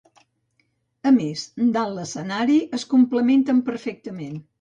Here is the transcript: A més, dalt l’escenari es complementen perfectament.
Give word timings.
A 1.09 1.11
més, 1.17 1.43
dalt 1.75 1.93
l’escenari 1.97 2.57
es 2.79 2.87
complementen 2.95 3.61
perfectament. 3.69 4.35